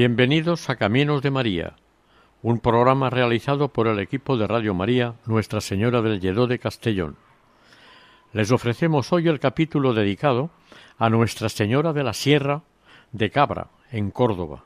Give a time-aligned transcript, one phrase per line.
[0.00, 1.74] Bienvenidos a Caminos de María,
[2.40, 7.16] un programa realizado por el equipo de Radio María Nuestra Señora del Lledó de Castellón.
[8.32, 10.50] Les ofrecemos hoy el capítulo dedicado
[10.98, 12.62] a Nuestra Señora de la Sierra
[13.10, 14.62] de Cabra, en Córdoba.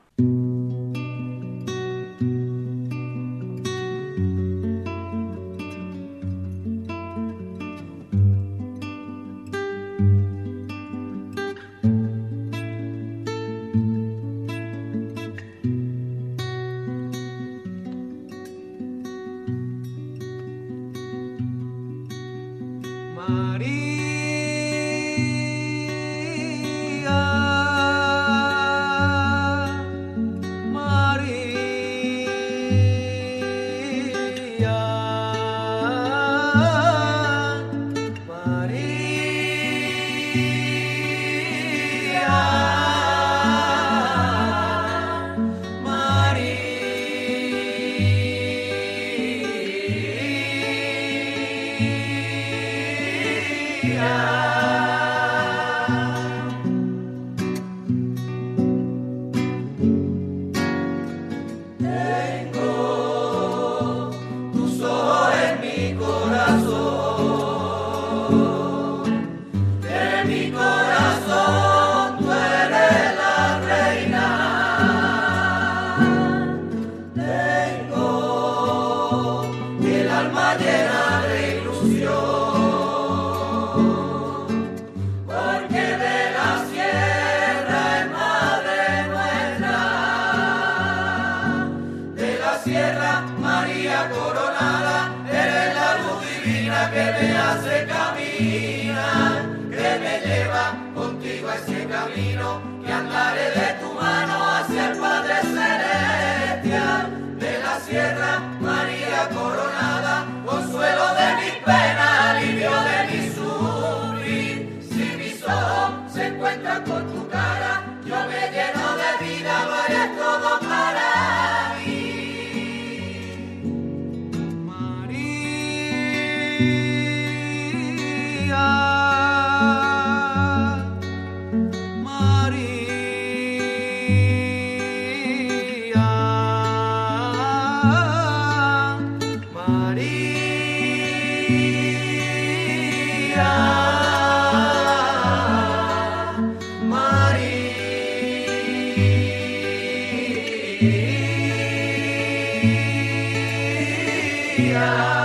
[154.73, 155.22] María.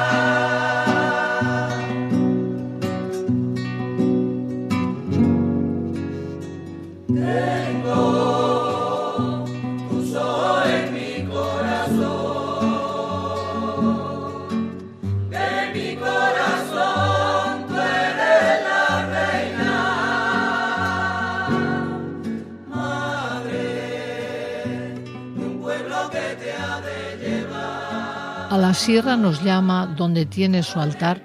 [28.69, 31.23] La sierra nos llama, donde tiene su altar,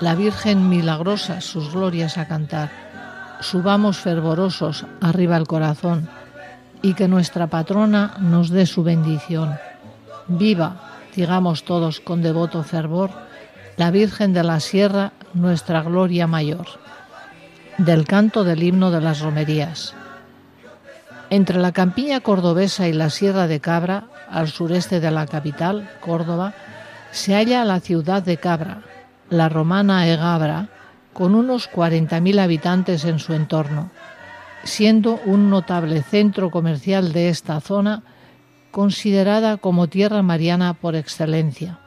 [0.00, 2.70] la Virgen milagrosa sus glorias a cantar.
[3.40, 6.08] Subamos fervorosos arriba el corazón
[6.80, 9.58] y que nuestra patrona nos dé su bendición.
[10.28, 10.80] Viva,
[11.14, 13.10] digamos todos con devoto fervor,
[13.76, 16.68] la Virgen de la Sierra, nuestra gloria mayor.
[17.76, 19.92] Del canto del himno de las romerías.
[21.28, 26.54] Entre la campiña cordobesa y la Sierra de Cabra, al sureste de la capital, Córdoba,
[27.10, 28.82] se halla la ciudad de Cabra,
[29.30, 30.68] la romana Egabra,
[31.12, 33.90] con unos 40.000 habitantes en su entorno,
[34.64, 38.02] siendo un notable centro comercial de esta zona,
[38.70, 41.78] considerada como tierra mariana por excelencia.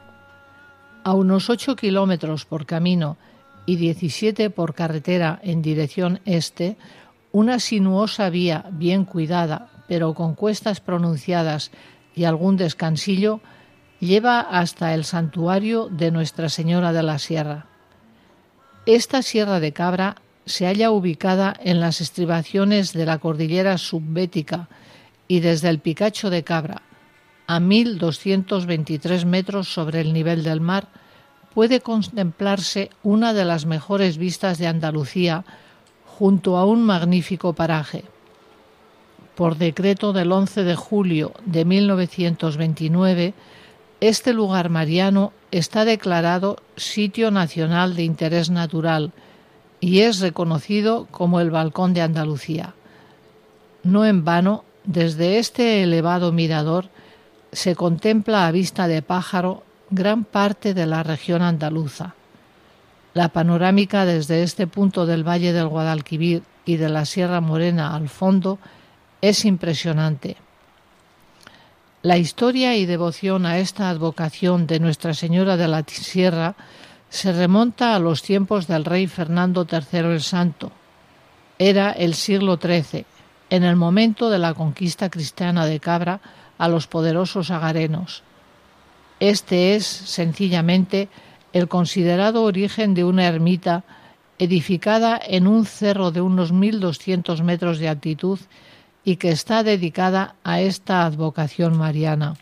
[1.04, 3.16] A unos 8 kilómetros por camino
[3.66, 6.76] y 17 por carretera en dirección este,
[7.30, 11.70] una sinuosa vía bien cuidada, pero con cuestas pronunciadas
[12.14, 13.40] y algún descansillo,
[14.02, 17.66] lleva hasta el santuario de Nuestra Señora de la Sierra.
[18.84, 24.68] Esta Sierra de Cabra se halla ubicada en las estribaciones de la cordillera subbética
[25.28, 26.82] y desde el Picacho de Cabra,
[27.46, 30.88] a 1.223 metros sobre el nivel del mar,
[31.54, 35.44] puede contemplarse una de las mejores vistas de Andalucía
[36.06, 38.02] junto a un magnífico paraje.
[39.36, 43.34] Por decreto del 11 de julio de 1929,
[44.02, 49.12] este lugar mariano está declarado Sitio Nacional de Interés Natural
[49.78, 52.74] y es reconocido como el Balcón de Andalucía.
[53.84, 56.88] No en vano, desde este elevado mirador
[57.52, 62.16] se contempla a vista de pájaro gran parte de la región andaluza.
[63.14, 68.08] La panorámica desde este punto del Valle del Guadalquivir y de la Sierra Morena al
[68.08, 68.58] fondo
[69.20, 70.38] es impresionante.
[72.02, 76.56] La historia y devoción a esta advocación de Nuestra Señora de la Sierra
[77.08, 80.72] se remonta a los tiempos del rey Fernando III el Santo.
[81.60, 83.06] Era el siglo XIII,
[83.50, 86.20] en el momento de la conquista cristiana de Cabra
[86.58, 88.24] a los poderosos agarenos.
[89.20, 91.08] Este es, sencillamente,
[91.52, 93.84] el considerado origen de una ermita
[94.40, 98.40] edificada en un cerro de unos 1.200 metros de altitud
[99.04, 102.34] y que está dedicada a esta advocación mariana.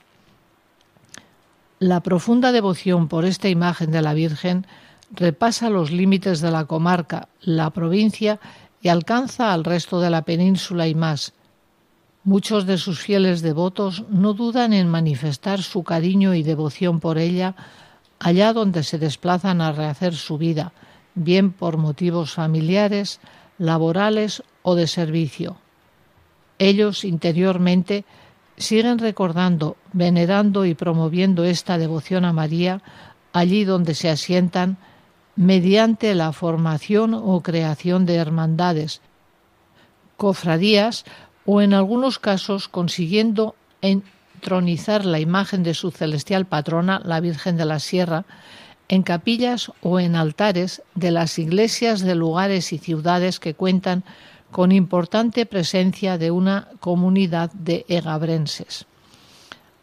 [1.78, 4.66] La profunda devoción por esta imagen de la Virgen
[5.12, 8.38] repasa los límites de la comarca, la provincia
[8.82, 11.32] y alcanza al resto de la península y más.
[12.22, 17.54] Muchos de sus fieles devotos no dudan en manifestar su cariño y devoción por ella
[18.18, 20.72] allá donde se desplazan a rehacer su vida,
[21.14, 23.20] bien por motivos familiares,
[23.56, 25.56] laborales o de servicio.
[26.60, 28.04] Ellos interiormente
[28.58, 32.82] siguen recordando, venerando y promoviendo esta devoción a María
[33.32, 34.76] allí donde se asientan
[35.36, 39.00] mediante la formación o creación de hermandades,
[40.18, 41.06] cofradías
[41.46, 47.64] o en algunos casos consiguiendo entronizar la imagen de su celestial patrona, la Virgen de
[47.64, 48.26] la Sierra,
[48.88, 54.04] en capillas o en altares de las iglesias de lugares y ciudades que cuentan
[54.50, 58.86] con importante presencia de una comunidad de egabrenses.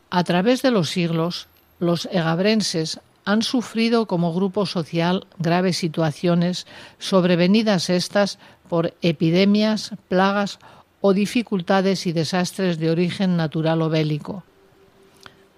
[0.10, 1.48] A través de los siglos,
[1.80, 6.66] los egabrenses han sufrido como grupo social graves situaciones,
[6.98, 10.60] sobrevenidas estas por epidemias, plagas
[11.02, 14.44] o dificultades y desastres de origen natural o bélico.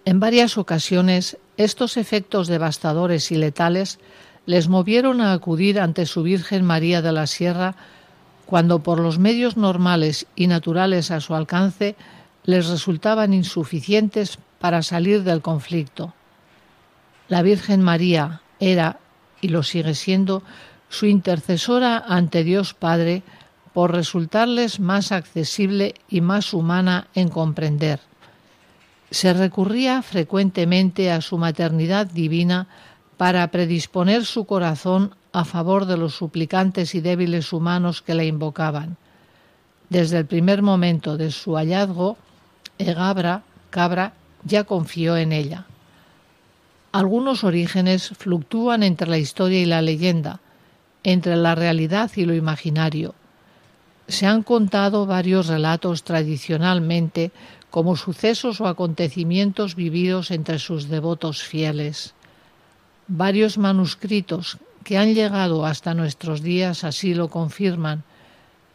[0.05, 3.99] En varias ocasiones, estos efectos devastadores y letales
[4.45, 7.75] les movieron a acudir ante su Virgen María de la Sierra
[8.49, 11.95] cuando por los medios normales y naturales a su alcance
[12.45, 16.15] les resultaban insuficientes para salir del conflicto.
[17.27, 18.97] La Virgen María era,
[19.39, 20.41] y lo sigue siendo,
[20.89, 23.21] su intercesora ante Dios Padre
[23.71, 27.99] por resultarles más accesible y más humana en comprender.
[29.11, 32.67] Se recurría frecuentemente a su maternidad divina
[33.15, 38.97] para predisponer su corazón a favor de los suplicantes y débiles humanos que la invocaban.
[39.89, 42.17] Desde el primer momento de su hallazgo,
[42.77, 45.65] Egabra, Cabra, ya confió en ella.
[46.91, 50.39] Algunos orígenes fluctúan entre la historia y la leyenda,
[51.03, 53.13] entre la realidad y lo imaginario.
[54.07, 57.31] Se han contado varios relatos tradicionalmente
[57.69, 62.15] como sucesos o acontecimientos vividos entre sus devotos fieles.
[63.07, 68.03] Varios manuscritos que han llegado hasta nuestros días así lo confirman,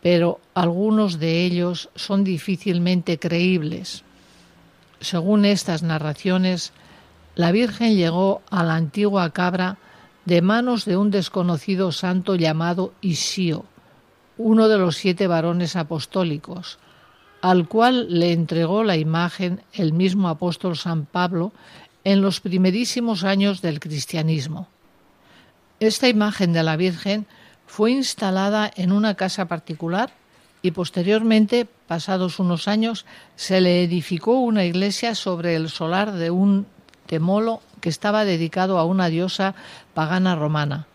[0.02, 4.04] pero algunos de ellos son difícilmente creíbles.
[5.00, 6.72] Según estas narraciones,
[7.34, 9.78] la Virgen llegó a la antigua cabra
[10.24, 13.64] de manos de un desconocido santo llamado Isío,
[14.38, 16.78] uno de los siete varones apostólicos,
[17.40, 21.52] al cual le entregó la imagen el mismo apóstol San Pablo
[22.04, 24.68] en los primerísimos años del cristianismo.
[25.84, 27.26] Esta imagen de la Virgen
[27.66, 30.14] fue instalada en una casa particular
[30.62, 33.04] y posteriormente, pasados unos años,
[33.36, 36.66] se le edificó una iglesia sobre el solar de un
[37.04, 39.54] temolo que estaba dedicado a una diosa
[39.92, 40.86] pagana romana.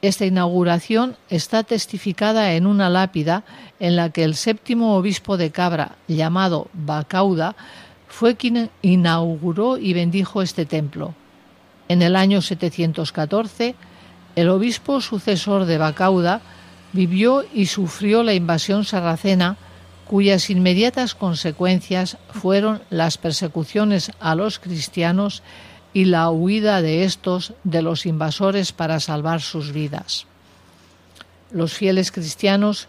[0.00, 3.42] Esta inauguración está testificada en una lápida
[3.80, 7.56] en la que el séptimo obispo de Cabra, llamado Bacauda,
[8.06, 11.16] fue quien inauguró y bendijo este templo.
[11.88, 13.74] En el año 714,
[14.36, 16.40] el obispo sucesor de Bacauda
[16.92, 19.56] vivió y sufrió la invasión sarracena,
[20.06, 25.42] cuyas inmediatas consecuencias fueron las persecuciones a los cristianos
[25.92, 30.26] y la huida de estos de los invasores para salvar sus vidas.
[31.52, 32.88] Los fieles cristianos,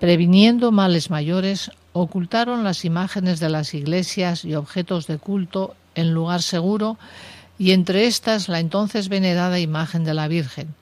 [0.00, 6.42] previniendo males mayores, ocultaron las imágenes de las iglesias y objetos de culto en lugar
[6.42, 6.96] seguro
[7.58, 10.74] y entre estas la entonces venerada imagen de la Virgen,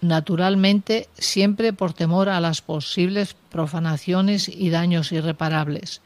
[0.00, 6.00] naturalmente siempre por temor a las posibles profanaciones y daños irreparables.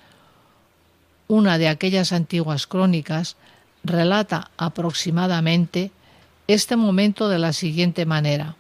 [1.29, 3.37] Una de aquellas antiguas crónicas
[3.85, 5.93] relata aproximadamente
[6.49, 8.57] este momento de la siguiente manera.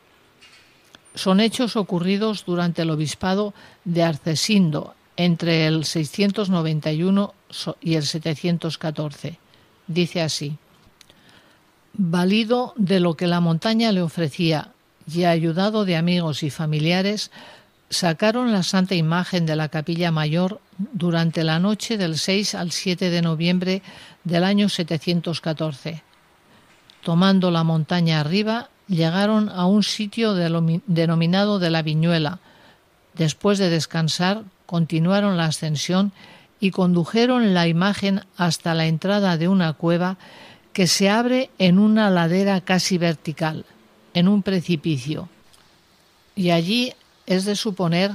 [1.16, 3.52] Son hechos ocurridos durante el obispado
[3.84, 7.34] de Arcesindo entre el 691
[7.80, 9.38] y el 714.
[9.88, 10.56] Dice así.
[11.92, 14.72] Valido de lo que la montaña le ofrecía
[15.12, 17.30] y ayudado de amigos y familiares,
[17.90, 23.10] sacaron la santa imagen de la capilla mayor durante la noche del 6 al 7
[23.10, 23.82] de noviembre
[24.24, 26.02] del año 714.
[27.02, 32.38] Tomando la montaña arriba, llegaron a un sitio denominado de la Viñuela.
[33.14, 36.12] Después de descansar, continuaron la ascensión
[36.60, 40.18] y condujeron la imagen hasta la entrada de una cueva
[40.72, 43.64] que se abre en una ladera casi vertical,
[44.14, 45.28] en un precipicio.
[46.34, 46.94] Y allí
[47.26, 48.12] es de suponer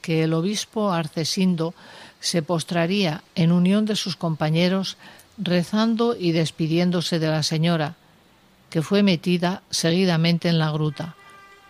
[0.00, 1.74] que el obispo Arcesindo
[2.20, 4.96] se postraría en unión de sus compañeros
[5.36, 7.94] rezando y despidiéndose de la señora,
[8.70, 11.14] que fue metida seguidamente en la gruta,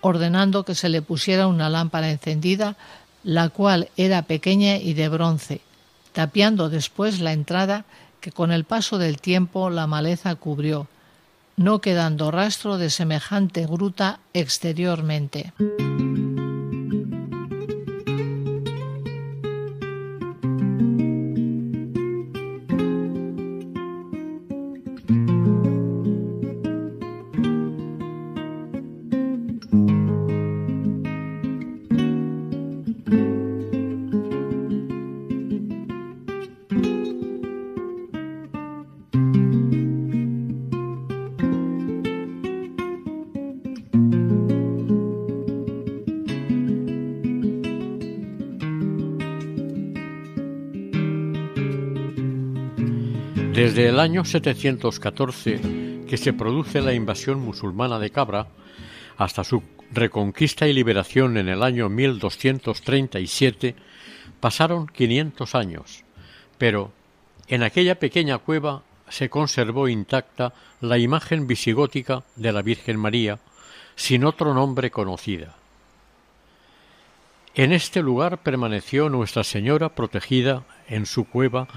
[0.01, 2.77] ordenando que se le pusiera una lámpara encendida,
[3.25, 5.61] la cual era pequeña y de bronce,
[6.13, 7.85] tapiando después la entrada
[8.21, 10.87] que con el paso del tiempo la maleza cubrió,
[11.57, 15.53] no quedando rastro de semejante gruta exteriormente.
[53.69, 55.61] Desde el año 714,
[56.09, 58.47] que se produce la invasión musulmana de Cabra,
[59.19, 63.75] hasta su reconquista y liberación en el año 1237,
[64.41, 66.03] pasaron 500 años,
[66.57, 66.93] pero
[67.47, 73.39] en aquella pequeña cueva se conservó intacta la imagen visigótica de la Virgen María,
[73.97, 75.57] sin otro nombre conocida.
[77.55, 81.69] En este lugar permaneció Nuestra Señora protegida en su cueva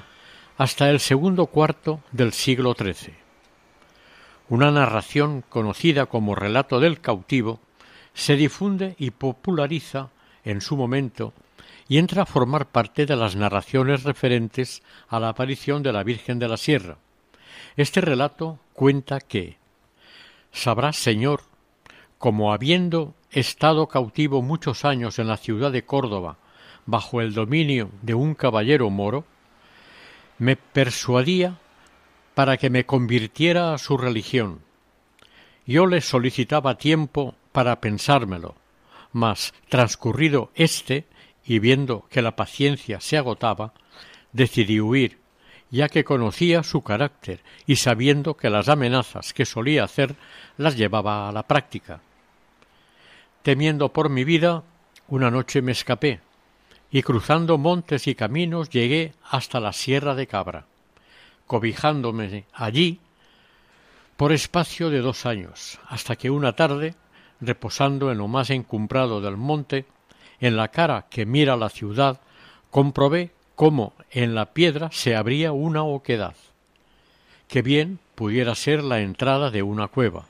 [0.62, 3.15] hasta el segundo cuarto del siglo XIII.
[4.48, 7.60] Una narración conocida como relato del cautivo
[8.13, 10.12] se difunde y populariza
[10.46, 11.34] en su momento
[11.88, 16.38] y entra a formar parte de las narraciones referentes a la aparición de la Virgen
[16.38, 16.98] de la Sierra.
[17.75, 19.58] Este relato cuenta que
[20.51, 21.41] Sabrás, Señor,
[22.20, 26.38] como habiendo estado cautivo muchos años en la ciudad de Córdoba
[26.86, 29.25] bajo el dominio de un caballero moro,
[30.41, 31.60] me persuadía
[32.33, 34.62] para que me convirtiera a su religión.
[35.67, 38.55] Yo le solicitaba tiempo para pensármelo,
[39.13, 41.05] mas transcurrido éste,
[41.45, 43.74] y viendo que la paciencia se agotaba,
[44.31, 45.19] decidí huir,
[45.69, 50.15] ya que conocía su carácter y sabiendo que las amenazas que solía hacer
[50.57, 52.01] las llevaba a la práctica.
[53.43, 54.63] Temiendo por mi vida,
[55.07, 56.19] una noche me escapé,
[56.91, 60.65] y cruzando montes y caminos llegué hasta la Sierra de Cabra,
[61.48, 63.00] cobijándome allí
[64.17, 66.95] por espacio de dos años, hasta que una tarde,
[67.39, 69.86] reposando en lo más encumbrado del monte,
[70.41, 72.19] en la cara que mira la ciudad,
[72.69, 76.36] comprobé cómo en la piedra se abría una oquedad,
[77.48, 80.25] que bien pudiera ser la entrada de una cueva.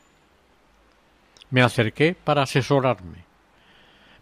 [1.50, 3.26] Me acerqué para asesorarme,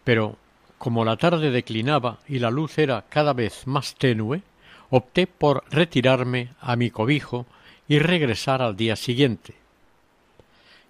[0.04, 0.38] pero
[0.80, 4.42] como la tarde declinaba y la luz era cada vez más tenue,
[4.90, 7.46] opté por retirarme a mi cobijo
[7.88, 9.54] y regresar al día siguiente.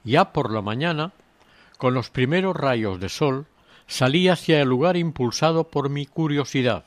[0.04, 1.12] Ya por la mañana,
[1.78, 3.48] con los primeros rayos de sol,
[3.88, 6.86] salí hacia el lugar impulsado por mi curiosidad.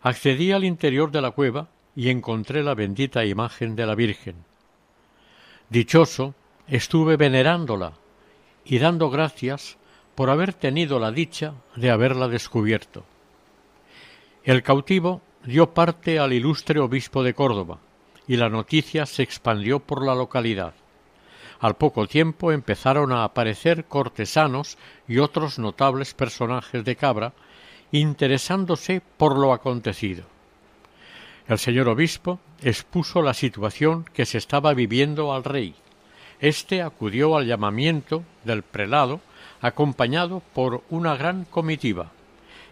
[0.00, 4.36] Accedí al interior de la cueva y encontré la bendita imagen de la Virgen.
[5.68, 6.34] Dichoso,
[6.68, 7.94] estuve venerándola
[8.64, 9.78] y dando gracias
[10.18, 13.04] por haber tenido la dicha de haberla descubierto.
[14.42, 17.78] El cautivo dio parte al ilustre obispo de Córdoba,
[18.26, 20.74] y la noticia se expandió por la localidad.
[21.60, 27.32] Al poco tiempo empezaron a aparecer cortesanos y otros notables personajes de Cabra,
[27.92, 30.24] interesándose por lo acontecido.
[31.46, 35.76] El señor obispo expuso la situación que se estaba viviendo al rey.
[36.40, 39.20] Este acudió al llamamiento del prelado,
[39.60, 42.12] acompañado por una gran comitiva,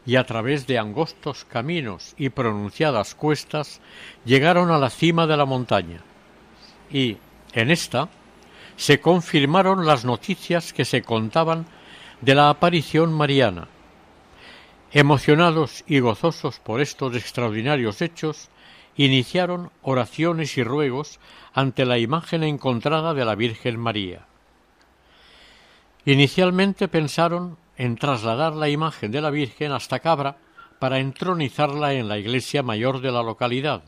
[0.04, 3.80] y a través de angostos caminos y pronunciadas cuestas
[4.24, 6.00] llegaron a la cima de la montaña.
[6.90, 7.16] Y,
[7.52, 8.08] en esta,
[8.76, 11.66] se confirmaron las noticias que se contaban
[12.20, 13.68] de la aparición mariana.
[14.92, 18.48] Emocionados y gozosos por estos extraordinarios hechos,
[18.96, 21.18] iniciaron oraciones y ruegos
[21.52, 24.26] ante la imagen encontrada de la Virgen María.
[26.06, 30.38] Inicialmente pensaron en trasladar la imagen de la Virgen hasta Cabra
[30.78, 33.82] para entronizarla en la iglesia mayor de la localidad,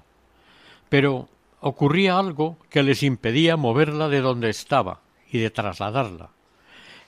[0.88, 1.28] pero
[1.60, 6.30] ocurría algo que les impedía moverla de donde estaba y de trasladarla.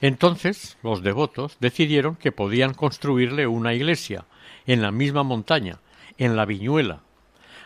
[0.00, 4.26] Entonces los devotos decidieron que podían construirle una iglesia
[4.64, 5.81] en la misma montaña,
[6.19, 7.00] en la Viñuela,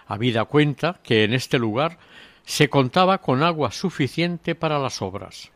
[0.07, 1.99] habida cuenta que en este lugar
[2.47, 5.51] se contaba con agua suficiente para las obras.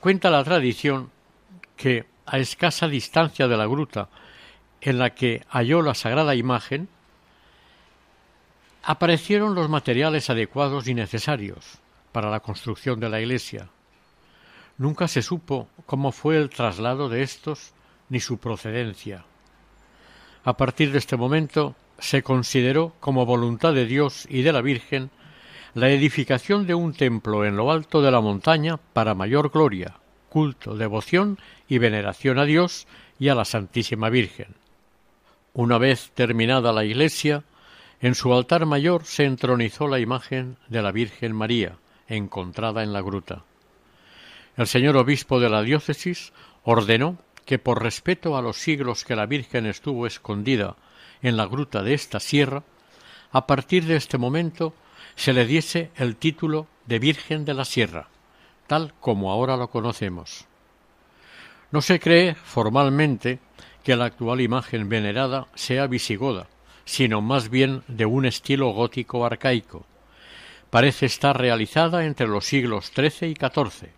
[0.00, 1.10] Cuenta la tradición
[1.76, 4.08] que a escasa distancia de la gruta
[4.80, 6.88] en la que halló la sagrada imagen,
[8.84, 11.78] aparecieron los materiales adecuados y necesarios
[12.12, 13.70] para la construcción de la iglesia.
[14.76, 17.72] Nunca se supo cómo fue el traslado de estos
[18.08, 19.24] ni su procedencia.
[20.44, 25.10] A partir de este momento se consideró como voluntad de Dios y de la Virgen
[25.74, 29.94] la edificación de un templo en lo alto de la montaña para mayor gloria,
[30.28, 32.86] culto, devoción y veneración a Dios
[33.18, 34.54] y a la Santísima Virgen.
[35.52, 37.44] Una vez terminada la iglesia,
[38.00, 43.02] en su altar mayor se entronizó la imagen de la Virgen María, encontrada en la
[43.02, 43.44] gruta.
[44.56, 46.32] El señor obispo de la diócesis
[46.64, 50.76] ordenó que por respeto a los siglos que la Virgen estuvo escondida
[51.22, 52.62] en la gruta de esta sierra,
[53.30, 54.74] a partir de este momento
[55.18, 58.06] se le diese el título de Virgen de la Sierra,
[58.68, 60.46] tal como ahora lo conocemos.
[61.72, 63.40] No se cree formalmente
[63.82, 66.46] que la actual imagen venerada sea visigoda,
[66.84, 69.84] sino más bien de un estilo gótico arcaico.
[70.70, 73.88] Parece estar realizada entre los siglos XIII y XIV.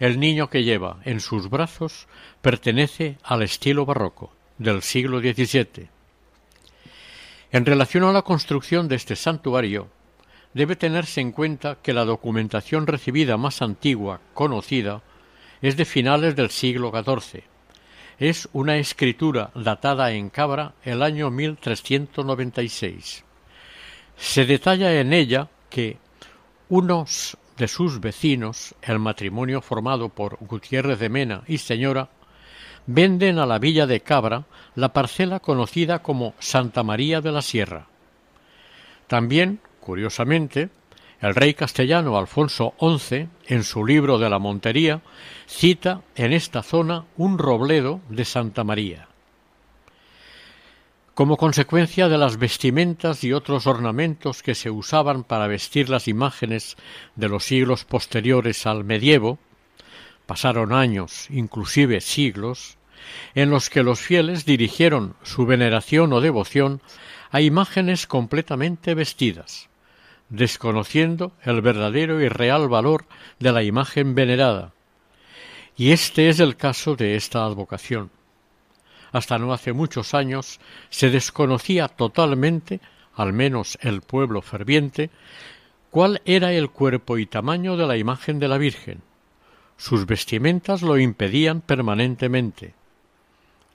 [0.00, 2.08] El niño que lleva en sus brazos
[2.42, 5.88] pertenece al estilo barroco del siglo XVII.
[7.52, 9.88] En relación a la construcción de este santuario,
[10.54, 15.02] debe tenerse en cuenta que la documentación recibida más antigua conocida
[15.60, 17.42] es de finales del siglo XIV
[18.18, 23.24] es una escritura datada en Cabra el año 1396.
[24.16, 25.98] Se detalla en ella que
[26.68, 32.08] unos de sus vecinos, el matrimonio formado por Gutiérrez de Mena y señora,
[32.86, 37.86] venden a la villa de Cabra la parcela conocida como Santa María de la Sierra.
[39.06, 40.70] También, curiosamente,
[41.20, 45.02] el rey castellano Alfonso XI, en su libro de la Montería,
[45.46, 49.08] cita en esta zona un robledo de Santa María.
[51.14, 56.76] Como consecuencia de las vestimentas y otros ornamentos que se usaban para vestir las imágenes
[57.16, 59.40] de los siglos posteriores al medievo,
[60.26, 62.78] pasaron años, inclusive siglos,
[63.34, 66.80] en los que los fieles dirigieron su veneración o devoción
[67.30, 69.68] a imágenes completamente vestidas
[70.28, 73.06] desconociendo el verdadero y real valor
[73.38, 74.72] de la imagen venerada.
[75.76, 78.10] Y este es el caso de esta advocación.
[79.12, 80.60] Hasta no hace muchos años
[80.90, 82.80] se desconocía totalmente,
[83.14, 85.10] al menos el pueblo ferviente,
[85.90, 89.00] cuál era el cuerpo y tamaño de la imagen de la Virgen.
[89.76, 92.74] Sus vestimentas lo impedían permanentemente.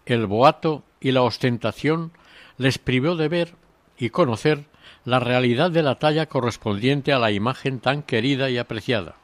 [0.05, 2.11] El boato y la ostentación
[2.57, 3.55] les privó de ver
[3.97, 4.65] y conocer
[5.05, 9.15] la realidad de la talla correspondiente a la imagen tan querida y apreciada.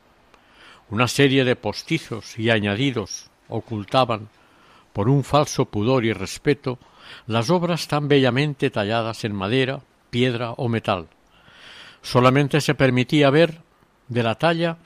[0.90, 4.30] Una serie de postizos y añadidos ocultaban,
[4.94, 6.80] por un falso pudor y respeto,
[7.28, 11.08] las obras tan bellamente talladas en madera, piedra o metal.
[12.02, 13.62] Solamente se permitía ver
[14.08, 14.78] de la talla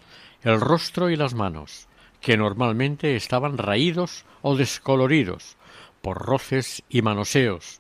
[0.44, 1.88] el rostro y las manos,
[2.22, 5.58] que normalmente estaban raídos o descoloridos
[6.02, 7.80] por roces y manoseos,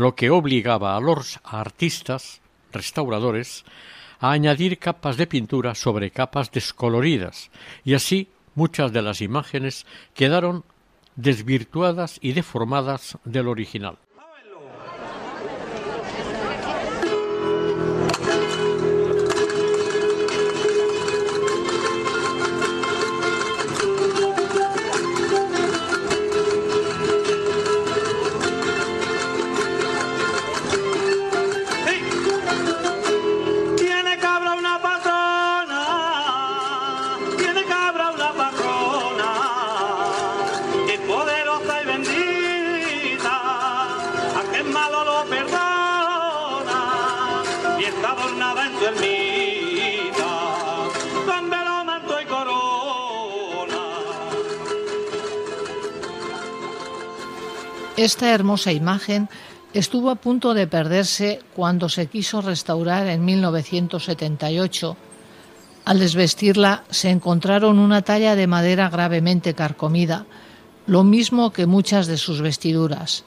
[0.00, 2.40] lo que obligaba a los artistas
[2.72, 3.66] restauradores
[4.18, 7.50] a añadir capas de pintura sobre capas descoloridas,
[7.84, 9.84] y así muchas de las imágenes
[10.14, 10.64] quedaron
[11.16, 13.98] desvirtuadas y deformadas del original.
[58.00, 59.28] Esta hermosa imagen
[59.74, 64.96] estuvo a punto de perderse cuando se quiso restaurar en 1978.
[65.84, 70.24] Al desvestirla se encontraron una talla de madera gravemente carcomida,
[70.86, 73.24] lo mismo que muchas de sus vestiduras.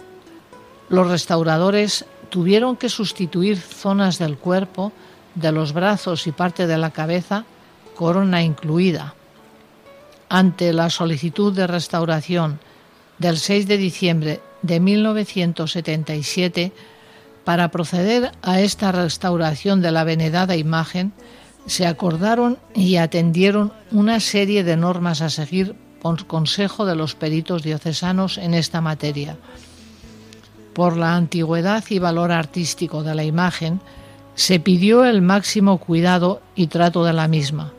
[0.90, 4.92] Los restauradores tuvieron que sustituir zonas del cuerpo,
[5.36, 7.46] de los brazos y parte de la cabeza,
[7.96, 9.14] corona incluida.
[10.30, 12.60] Ante la solicitud de restauración
[13.20, 16.72] del 6 de diciembre de 1977,
[17.44, 21.14] para proceder a esta restauración de la venerada imagen,
[21.66, 27.64] se acordaron y atendieron una serie de normas a seguir por consejo de los peritos
[27.64, 29.38] diocesanos en esta materia.
[30.74, 33.80] Por la antigüedad y valor artístico de la imagen,
[34.36, 37.72] se pidió el máximo cuidado y trato de la misma.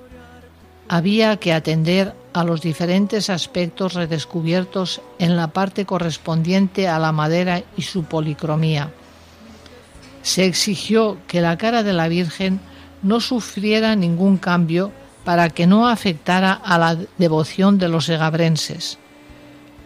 [0.88, 7.62] Había que atender a los diferentes aspectos redescubiertos en la parte correspondiente a la madera
[7.76, 8.90] y su policromía.
[10.22, 12.60] Se exigió que la cara de la Virgen
[13.02, 14.90] no sufriera ningún cambio
[15.24, 18.98] para que no afectara a la devoción de los egabrenses.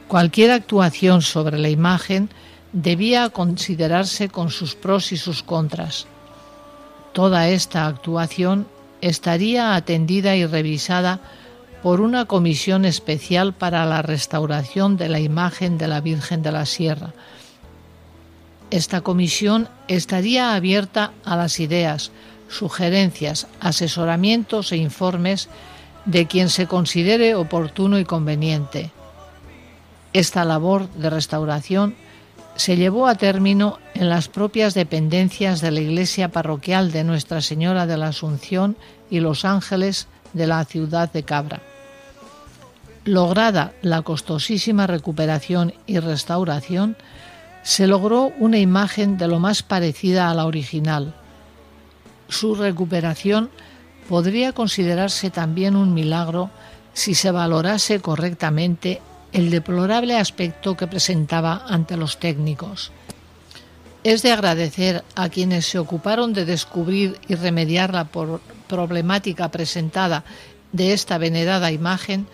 [0.09, 2.31] Cualquier actuación sobre la imagen
[2.73, 6.07] debía considerarse con sus pros y sus contras.
[7.13, 8.67] Toda esta actuación
[9.03, 11.21] estaría atendida y revisada
[11.83, 16.67] por una comisión especial para la restauración de la imagen de la Virgen de la
[16.67, 17.13] Sierra.
[18.71, 22.11] Esta comisión estaría abierta a las ideas,
[22.49, 25.49] sugerencias, asesoramientos e informes
[26.05, 28.91] de quien se considere oportuno y conveniente.
[30.13, 31.95] Esta labor de restauración
[32.57, 37.87] se llevó a término en las propias dependencias de la iglesia parroquial de Nuestra Señora
[37.87, 38.77] de la Asunción
[39.11, 41.61] y Los Ángeles de la ciudad de Cabra.
[43.05, 46.97] Lograda la costosísima recuperación y restauración,
[47.63, 51.15] se logró una imagen de lo más parecida a la original,
[52.29, 53.51] su recuperación
[54.09, 56.51] podría considerarse también un milagro
[56.93, 59.01] si se valorase correctamente
[59.33, 62.93] el deplorable aspecto que presentaba ante los técnicos.
[64.05, 68.05] Es de agradecer a quienes se ocuparon de descubrir y remediar la
[68.69, 70.25] problemática presentada
[70.73, 72.27] de esta venerada imagen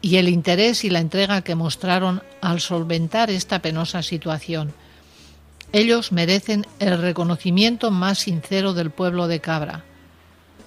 [0.00, 4.72] y el interés y la entrega que mostraron al solventar esta penosa situación
[5.74, 9.82] ellos merecen el reconocimiento más sincero del pueblo de Cabra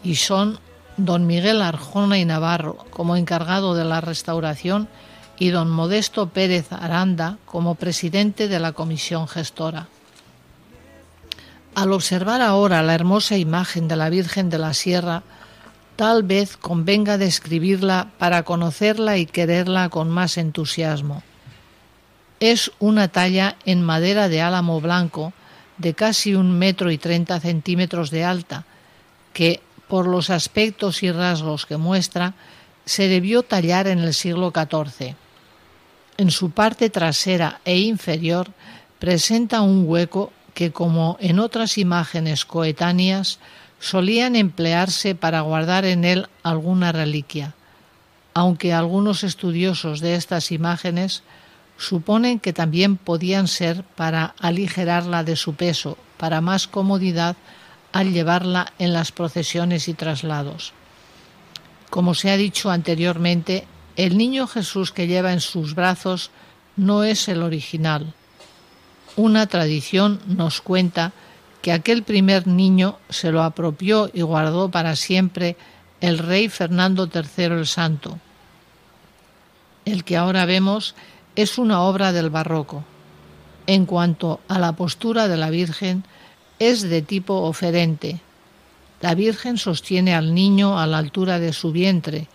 [0.03, 0.59] y son
[0.97, 4.89] don Miguel Arjona y Navarro como encargado de la restauración
[5.39, 9.87] y don Modesto Pérez Aranda como presidente de la comisión gestora.
[11.77, 15.21] Al observar ahora la hermosa imagen de la Virgen de la Sierra,
[15.95, 21.21] tal vez convenga describirla para conocerla y quererla con más entusiasmo.
[22.39, 25.33] Es una talla en madera de álamo blanco
[25.77, 28.65] de casi un metro y treinta centímetros de alta,
[29.31, 32.33] que, por los aspectos y rasgos que muestra,
[32.85, 35.13] se debió tallar en el siglo XIV.
[36.17, 38.47] En su parte trasera e inferior
[38.97, 43.37] presenta un hueco que, como en otras imágenes coetáneas,
[43.79, 47.53] solían emplearse para guardar en él alguna reliquia,
[48.33, 51.21] aunque algunos estudiosos de estas imágenes
[51.77, 57.35] suponen que también podían ser para aligerarla de su peso, para más comodidad
[57.91, 60.73] al llevarla en las procesiones y traslados.
[61.91, 66.31] Como se ha dicho anteriormente, el niño Jesús que lleva en sus brazos
[66.75, 68.15] no es el original.
[69.17, 71.11] Una tradición nos cuenta
[71.63, 75.57] que aquel primer niño se lo apropió y guardó para siempre
[76.01, 78.19] el rey Fernando III el Santo.
[79.85, 80.93] El que ahora vemos
[81.35, 82.83] es una obra del barroco.
[83.65, 86.03] En cuanto a la postura de la Virgen,
[86.59, 88.21] es de tipo oferente.
[89.01, 92.27] La Virgen sostiene al niño a la altura de su vientre,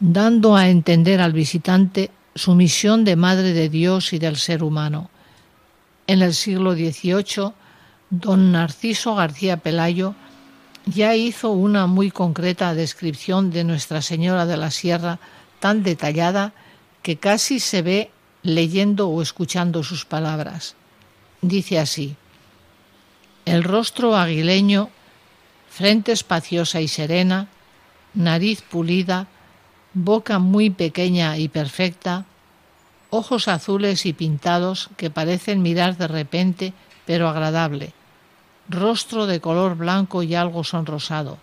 [0.00, 5.10] dando a entender al visitante su misión de Madre de Dios y del ser humano.
[6.06, 7.52] En el siglo XVIII,
[8.10, 10.14] don Narciso García Pelayo
[10.86, 15.18] ya hizo una muy concreta descripción de Nuestra Señora de la Sierra,
[15.60, 16.52] tan detallada
[17.02, 18.10] que casi se ve
[18.42, 20.76] leyendo o escuchando sus palabras.
[21.40, 22.16] Dice así,
[23.46, 24.90] el rostro aguileño,
[25.70, 27.48] frente espaciosa y serena,
[28.12, 29.26] nariz pulida,
[29.94, 32.26] boca muy pequeña y perfecta,
[33.14, 36.72] ojos azules y pintados que parecen mirar de repente
[37.06, 37.92] pero agradable,
[38.68, 41.38] rostro de color blanco y algo sonrosado.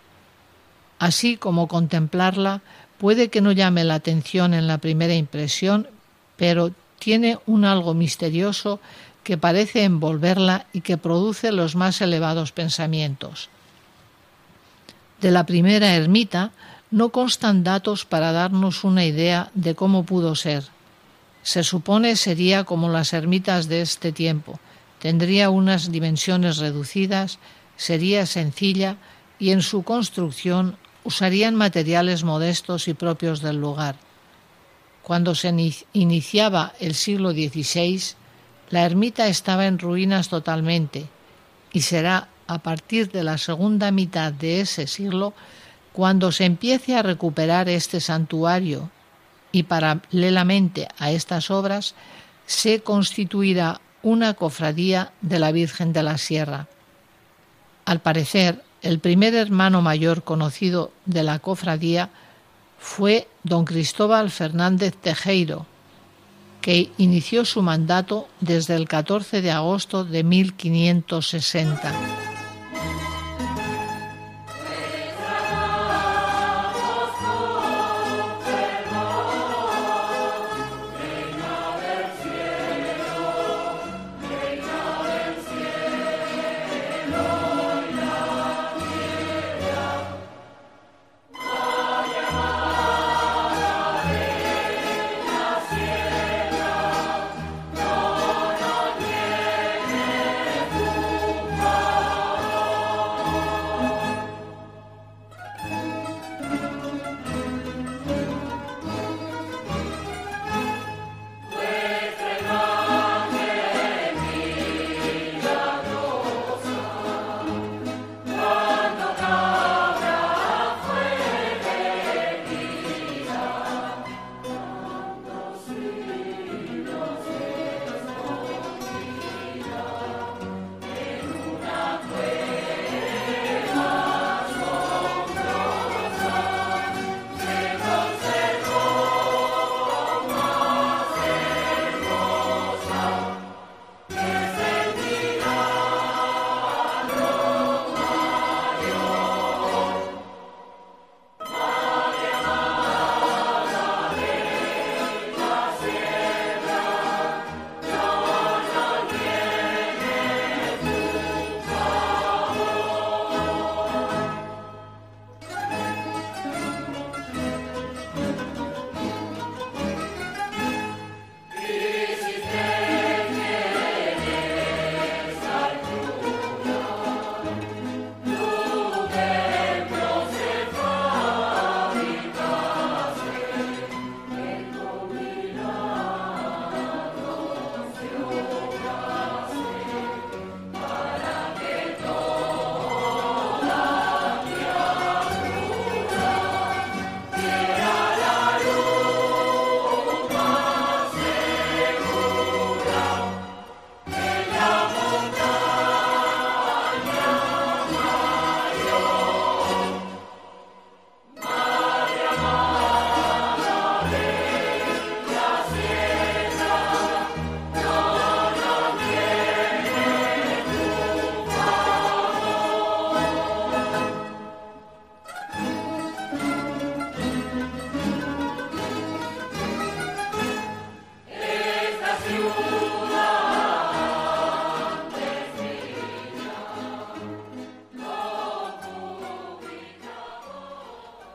[0.99, 2.62] Así como contemplarla
[2.97, 5.88] puede que no llame la atención en la primera impresión,
[6.36, 8.79] pero tiene un algo misterioso
[9.23, 13.49] que parece envolverla y que produce los más elevados pensamientos.
[15.21, 16.51] De la primera ermita
[16.89, 20.65] no constan datos para darnos una idea de cómo pudo ser.
[21.43, 24.60] Se supone sería como las ermitas de este tiempo,
[24.99, 27.39] tendría unas dimensiones reducidas,
[27.77, 28.97] sería sencilla
[29.39, 33.95] y en su construcción usarían materiales modestos y propios del lugar.
[35.01, 35.51] Cuando se
[35.93, 38.01] iniciaba el siglo XVI,
[38.69, 41.08] la ermita estaba en ruinas totalmente
[41.73, 45.34] y será a partir de la segunda mitad de ese siglo
[45.91, 48.91] cuando se empiece a recuperar este santuario
[49.51, 51.95] y paralelamente a estas obras
[52.45, 56.67] se constituirá una cofradía de la Virgen de la Sierra.
[57.85, 62.09] Al parecer, el primer hermano mayor conocido de la cofradía
[62.79, 65.67] fue don Cristóbal Fernández Tejeiro,
[66.61, 72.20] que inició su mandato desde el 14 de agosto de 1560.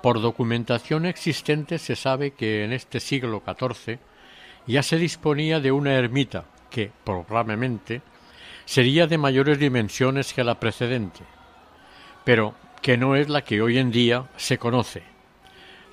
[0.07, 3.99] Por documentación existente se sabe que en este siglo XIV
[4.65, 8.03] ya se disponía de una ermita que, probablemente,
[8.67, 11.25] sería de mayores dimensiones que la precedente,
[12.25, 15.03] pero que no es la que hoy en día se conoce.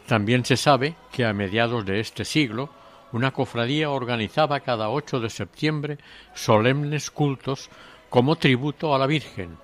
[0.05, 2.69] También se sabe que a mediados de este siglo
[3.13, 5.97] una cofradía organizaba cada 8 de septiembre
[6.35, 7.71] solemnes cultos
[8.11, 9.57] como tributo a la Virgen,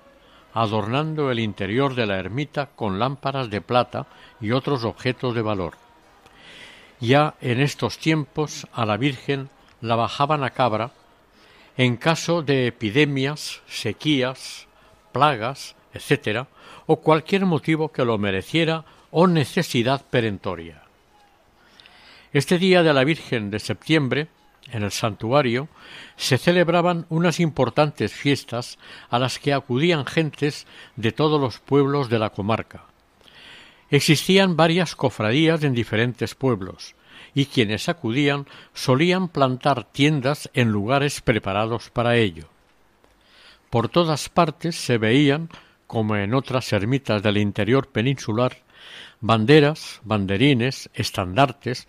[0.52, 4.06] adornando el interior de la ermita con lámparas de plata
[4.40, 5.74] y otros objetos de valor.
[7.00, 9.48] Ya en estos tiempos a la Virgen
[9.80, 10.90] la bajaban a cabra
[11.76, 14.66] en caso de epidemias, sequías,
[15.12, 16.46] plagas, etc.,
[16.86, 20.82] o cualquier motivo que lo mereciera o necesidad perentoria.
[22.32, 24.28] Este día de la Virgen de septiembre
[24.72, 25.68] en el santuario
[26.16, 28.78] se celebraban unas importantes fiestas
[29.08, 32.84] a las que acudían gentes de todos los pueblos de la comarca.
[33.90, 36.94] Existían varias cofradías en diferentes pueblos,
[37.34, 42.48] y quienes acudían solían plantar tiendas en lugares preparados para ello.
[43.68, 45.48] Por todas partes se veían,
[45.86, 48.58] como en otras ermitas del interior peninsular,
[49.20, 51.86] banderas, banderines, estandartes,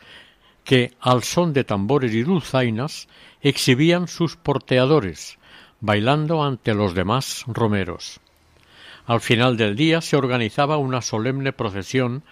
[0.63, 3.07] que, al son de tambores y dulzainas,
[3.41, 5.37] exhibían sus porteadores,
[5.79, 8.19] bailando ante los demás romeros.
[9.05, 12.23] Al final del día se organizaba una solemne procesión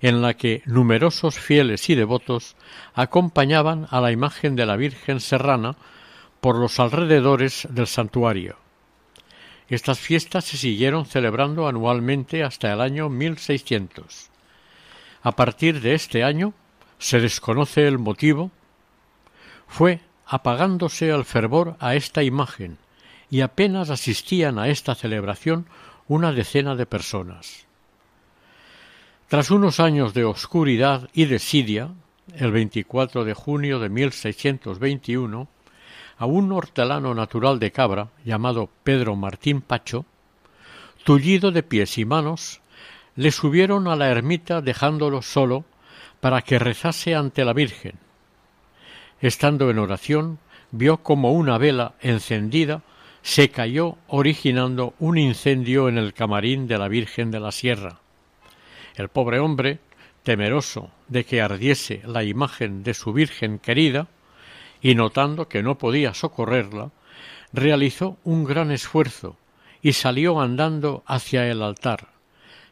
[0.00, 2.54] en la que numerosos fieles y devotos
[2.94, 5.76] acompañaban a la imagen de la Virgen Serrana
[6.40, 8.56] por los alrededores del santuario.
[9.68, 14.30] Estas fiestas se siguieron celebrando anualmente hasta el año 1600.
[15.22, 16.54] A partir de este año,
[16.98, 18.50] se desconoce el motivo,
[19.66, 22.78] fue apagándose el fervor a esta imagen
[23.30, 25.66] y apenas asistían a esta celebración
[26.06, 27.66] una decena de personas.
[29.28, 31.90] Tras unos años de oscuridad y desidia,
[32.34, 35.48] el 24 de junio de 1621,
[36.16, 40.06] a un hortelano natural de Cabra, llamado Pedro Martín Pacho,
[41.04, 42.60] tullido de pies y manos,
[43.16, 45.64] le subieron a la ermita dejándolo solo
[46.20, 47.94] para que rezase ante la Virgen.
[49.20, 50.38] Estando en oración,
[50.70, 52.82] vio como una vela encendida
[53.22, 58.00] se cayó originando un incendio en el camarín de la Virgen de la Sierra.
[58.94, 59.80] El pobre hombre,
[60.22, 64.08] temeroso de que ardiese la imagen de su Virgen querida,
[64.80, 66.90] y notando que no podía socorrerla,
[67.52, 69.36] realizó un gran esfuerzo
[69.82, 72.08] y salió andando hacia el altar,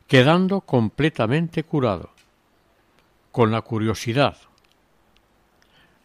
[0.07, 2.16] quedando completamente curado.
[3.37, 4.39] Con la curiosidad.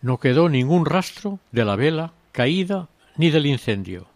[0.02, 4.08] No quedó ningún rastro de la vela caída ni del incendio.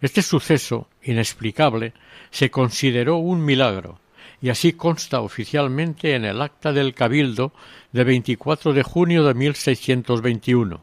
[0.00, 1.92] Este suceso inexplicable
[2.30, 4.00] se consideró un milagro
[4.40, 7.52] y así consta oficialmente en el acta del Cabildo
[7.92, 10.82] de 24 de junio de 1621.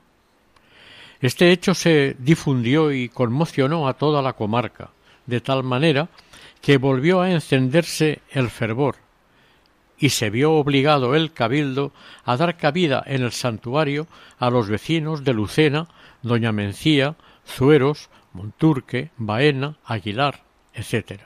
[1.22, 4.92] Este hecho se difundió y conmocionó a toda la comarca,
[5.26, 6.10] de tal manera
[6.62, 9.07] que volvió a encenderse el fervor,
[10.00, 11.92] y se vio obligado el cabildo
[12.24, 14.08] a dar cabida en el santuario
[14.38, 15.88] a los vecinos de Lucena,
[16.22, 21.22] Doña Mencía, Zueros, Monturque, Baena, Aguilar, etc.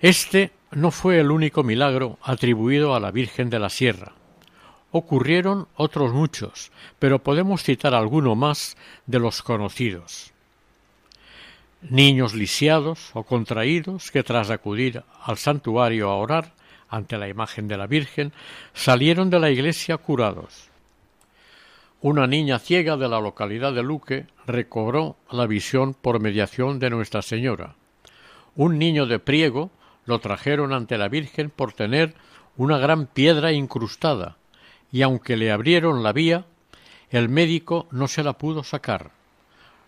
[0.00, 4.12] Este no fue el único milagro atribuido a la Virgen de la Sierra.
[4.92, 10.32] Ocurrieron otros muchos, pero podemos citar alguno más de los conocidos.
[11.82, 16.52] Niños lisiados o contraídos que tras acudir al santuario a orar
[16.90, 18.32] ante la imagen de la Virgen
[18.74, 20.68] salieron de la iglesia curados.
[22.02, 27.22] Una niña ciega de la localidad de Luque recobró la visión por mediación de Nuestra
[27.22, 27.76] Señora.
[28.56, 29.70] Un niño de Priego
[30.06, 32.14] lo trajeron ante la Virgen por tener
[32.56, 34.36] una gran piedra incrustada,
[34.90, 36.46] y aunque le abrieron la vía,
[37.10, 39.12] el médico no se la pudo sacar.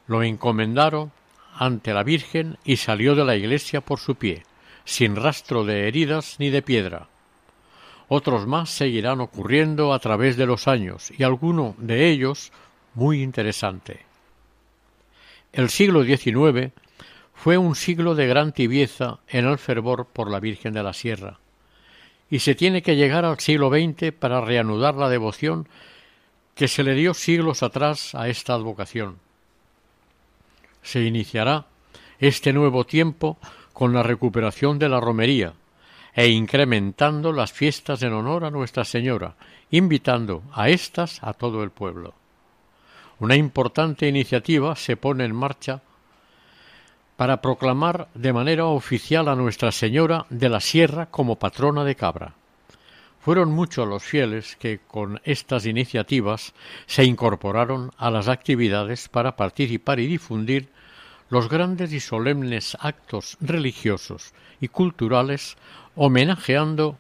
[0.06, 1.12] Lo encomendaron
[1.54, 4.42] ante la Virgen y salió de la iglesia por su pie,
[4.84, 7.08] sin rastro de heridas ni de piedra.
[8.08, 12.52] Otros más seguirán ocurriendo a través de los años y alguno de ellos
[12.94, 14.04] muy interesante.
[15.52, 16.72] El siglo XIX
[17.34, 21.38] fue un siglo de gran tibieza en el fervor por la Virgen de la Sierra,
[22.30, 25.68] y se tiene que llegar al siglo XX para reanudar la devoción
[26.54, 29.18] que se le dio siglos atrás a esta advocación.
[30.82, 31.66] Se iniciará
[32.18, 33.38] este nuevo tiempo
[33.72, 35.54] con la recuperación de la romería,
[36.14, 39.34] e incrementando las fiestas en honor a Nuestra Señora,
[39.70, 42.14] invitando a éstas a todo el pueblo.
[43.18, 45.80] Una importante iniciativa se pone en marcha
[47.16, 52.34] para proclamar de manera oficial a Nuestra Señora de la Sierra como patrona de Cabra.
[53.20, 56.52] Fueron muchos los fieles que con estas iniciativas
[56.86, 60.70] se incorporaron a las actividades para participar y difundir
[61.32, 65.56] los grandes y solemnes actos religiosos y culturales
[65.96, 66.98] homenajeando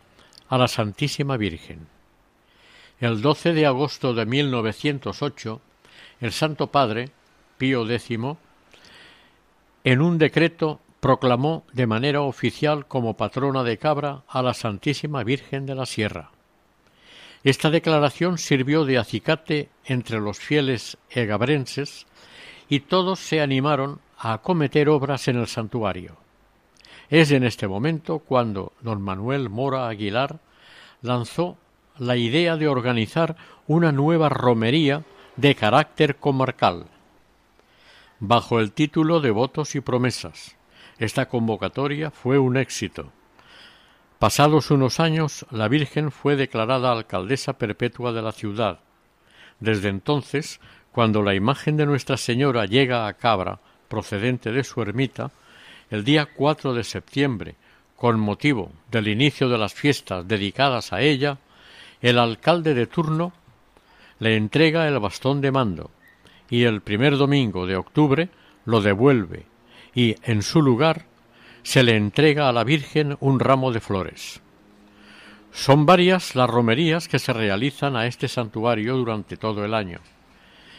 [0.48, 1.86] a la Santísima Virgen.
[2.98, 5.60] El 12 de agosto de 1908,
[6.22, 7.10] el Santo Padre,
[7.58, 8.08] Pío X,
[9.84, 15.66] en un decreto proclamó de manera oficial como patrona de Cabra a la Santísima Virgen
[15.66, 16.30] de la Sierra.
[17.44, 22.06] Esta declaración sirvió de acicate entre los fieles egabrenses
[22.70, 26.16] y todos se animaron a acometer obras en el santuario.
[27.10, 30.38] Es en este momento cuando don Manuel Mora Aguilar
[31.02, 31.58] lanzó
[31.98, 35.02] la idea de organizar una nueva romería
[35.36, 36.86] de carácter comarcal,
[38.20, 40.56] bajo el título de Votos y Promesas.
[40.98, 43.10] Esta convocatoria fue un éxito.
[44.20, 48.78] Pasados unos años, la Virgen fue declarada alcaldesa perpetua de la ciudad.
[49.58, 50.60] Desde entonces,
[50.92, 53.58] cuando la imagen de Nuestra Señora llega a Cabra,
[53.92, 55.30] procedente de su ermita,
[55.90, 57.56] el día 4 de septiembre,
[57.94, 61.36] con motivo del inicio de las fiestas dedicadas a ella,
[62.00, 63.34] el alcalde de turno
[64.18, 65.90] le entrega el bastón de mando
[66.48, 68.30] y el primer domingo de octubre
[68.64, 69.44] lo devuelve
[69.94, 71.04] y en su lugar
[71.62, 74.40] se le entrega a la Virgen un ramo de flores.
[75.52, 79.98] Son varias las romerías que se realizan a este santuario durante todo el año.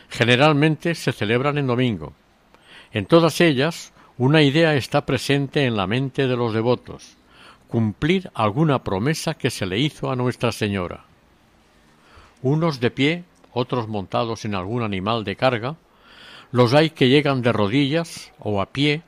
[0.10, 2.16] Generalmente se celebran en domingo.
[2.94, 7.18] En todas ellas una idea está presente en la mente de los devotos,
[7.68, 11.04] cumplir alguna promesa que se le hizo a Nuestra Señora.
[12.44, 15.76] Unos de pie, otros montados en algún animal de carga,
[16.52, 19.02] los hay que llegan de rodillas o a pie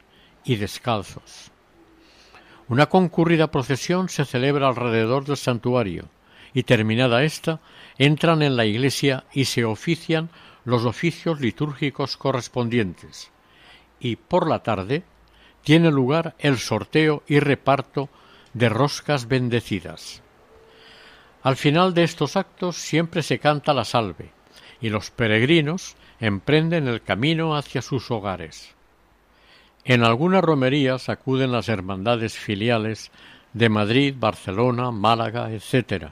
[0.44, 1.52] y descalzos.
[2.68, 6.06] Una concurrida procesión se celebra alrededor del santuario
[6.56, 7.60] y terminada ésta
[8.00, 10.30] entran en la iglesia y se ofician
[10.64, 13.30] los oficios litúrgicos correspondientes
[14.06, 15.04] y por la tarde
[15.64, 18.08] tiene lugar el sorteo y reparto
[18.54, 20.22] de roscas bendecidas.
[21.42, 24.30] Al final de estos actos siempre se canta la salve
[24.80, 28.76] y los peregrinos emprenden el camino hacia sus hogares.
[29.86, 33.12] En algunas romerías acuden las hermandades filiales
[33.54, 36.12] de Madrid, Barcelona, Málaga, etc.,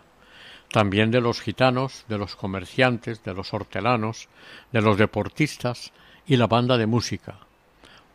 [0.72, 4.30] también de los gitanos, de los comerciantes, de los hortelanos,
[4.72, 5.94] de los deportistas
[6.26, 7.38] y la banda de música,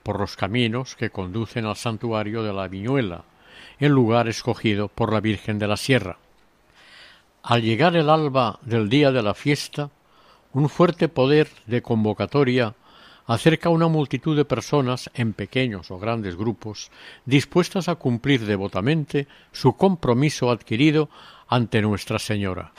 [0.08, 3.24] por los caminos que conducen al santuario de la Viñuela,
[3.78, 6.16] el lugar escogido por la Virgen de la Sierra.
[7.42, 9.90] Al llegar el alba del día de la fiesta,
[10.54, 12.74] un fuerte poder de convocatoria
[13.26, 16.90] acerca a una multitud de personas en pequeños o grandes grupos
[17.26, 21.10] dispuestas a cumplir devotamente su compromiso adquirido
[21.48, 22.72] ante Nuestra Señora.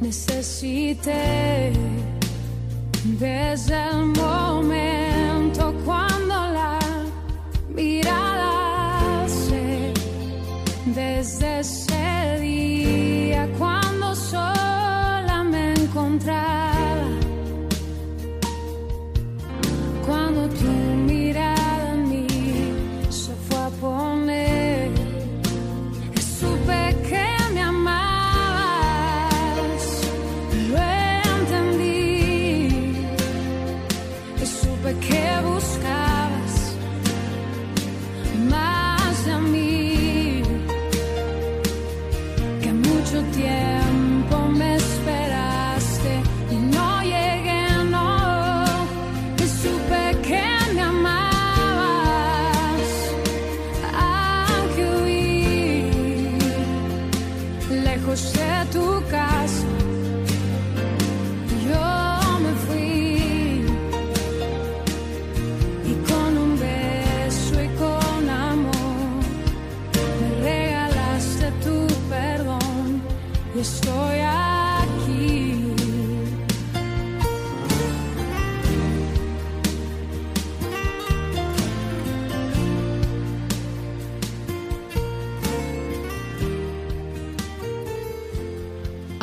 [0.00, 1.72] Necesité.
[3.04, 6.78] Desde el momento cuando la
[7.68, 9.92] mirada se
[10.86, 16.45] desde ese día cuando sola me encontraba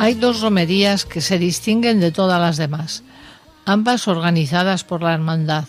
[0.04, 3.02] Hay dos romerías que se distinguen de todas las demás,
[3.64, 5.64] ambas organizadas por la Hermandad.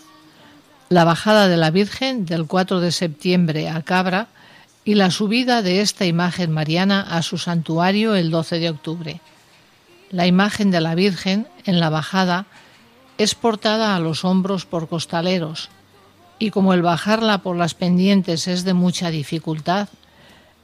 [0.90, 4.26] La bajada de la Virgen del 4 de septiembre a Cabra
[4.84, 9.20] y la subida de esta imagen mariana a su santuario el 12 de octubre.
[10.10, 12.44] La imagen de la Virgen en la bajada
[13.16, 15.70] es portada a los hombros por costaleros
[16.38, 19.88] y como el bajarla por las pendientes es de mucha dificultad,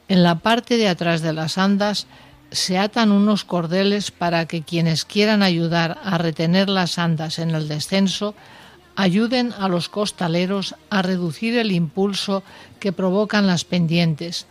[0.08, 2.06] en la parte de atrás de las andas
[2.52, 7.66] se atan unos cordeles para que quienes quieran ayudar a retener las andas en el
[7.66, 8.34] descenso
[8.94, 12.42] ayuden a los costaleros a reducir el impulso
[12.78, 14.46] que provocan las pendientes,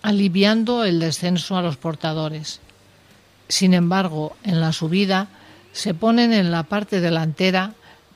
[0.00, 2.60] aliviando el descenso a los portadores.
[3.48, 5.28] Sin embargo, en la subida
[5.72, 7.72] se ponen en la parte delantera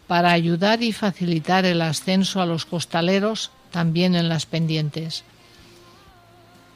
[0.06, 5.24] para ayudar y facilitar el ascenso a los costaleros también en las pendientes.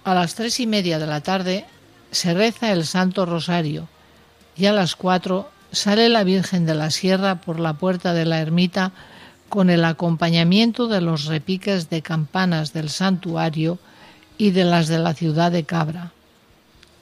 [0.05, 1.65] A las tres y media de la tarde
[2.13, 3.89] se reza el Santo Rosario
[4.55, 8.41] y a las cuatro sale la Virgen de la Sierra por la puerta de la
[8.41, 8.93] ermita
[9.49, 13.79] con el acompañamiento de los repiques de campanas del santuario
[14.39, 16.13] y de las de la ciudad de Cabra.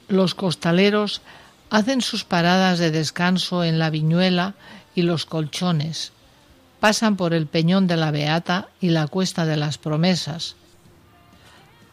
[0.08, 1.22] Los costaleros
[1.70, 4.54] hacen sus paradas de descanso en la Viñuela
[4.94, 6.12] y los colchones,
[6.78, 10.56] pasan por el Peñón de la Beata y la Cuesta de las Promesas.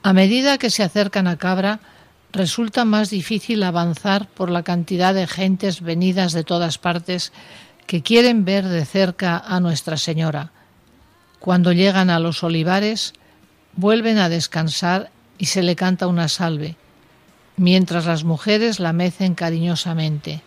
[0.04, 1.80] A medida que se acercan a Cabra,
[2.32, 7.32] resulta más difícil avanzar por la cantidad de gentes venidas de todas partes
[7.86, 10.52] que quieren ver de cerca a Nuestra Señora.
[11.40, 13.14] Cuando llegan a los olivares,
[13.76, 16.76] vuelven a descansar y se le canta una salve,
[17.56, 20.42] mientras las mujeres la mecen cariñosamente.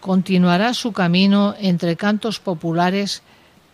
[0.00, 3.22] Continuará su camino entre cantos populares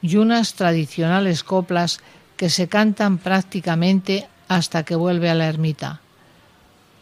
[0.02, 2.00] y unas tradicionales coplas
[2.36, 6.00] que se cantan prácticamente hasta que vuelve a la ermita.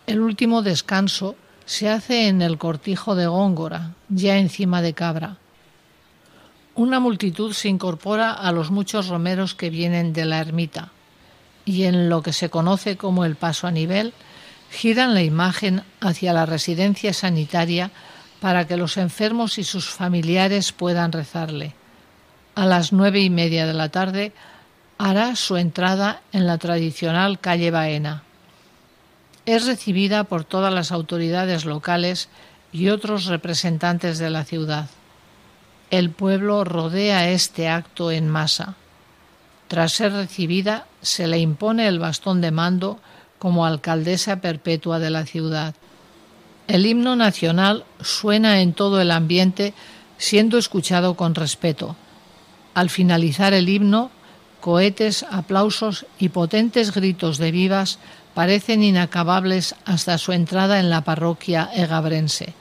[0.06, 1.34] El último descanso
[1.64, 5.38] se hace en el cortijo de Góngora, ya encima de Cabra.
[6.74, 10.90] Una multitud se incorpora a los muchos romeros que vienen de la ermita
[11.64, 14.12] y en lo que se conoce como el paso a nivel,
[14.70, 17.90] giran la imagen hacia la residencia sanitaria
[18.40, 21.74] para que los enfermos y sus familiares puedan rezarle.
[22.54, 24.32] A las nueve y media de la tarde
[24.98, 28.23] hará su entrada en la tradicional calle Baena.
[29.46, 32.28] Es recibida por todas las autoridades locales
[32.72, 34.88] y otros representantes de la ciudad.
[35.90, 38.74] El pueblo rodea este acto en masa.
[39.68, 42.98] Tras ser recibida, se le impone el bastón de mando
[43.38, 45.74] como alcaldesa perpetua de la ciudad.
[46.66, 49.74] El himno nacional suena en todo el ambiente
[50.16, 51.96] siendo escuchado con respeto.
[52.72, 54.10] Al finalizar el himno,
[54.60, 57.98] cohetes, aplausos y potentes gritos de vivas
[58.34, 62.54] parecen inacabables hasta su entrada en la parroquia egabrense.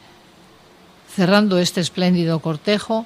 [1.13, 3.05] Cerrando este espléndido cortejo,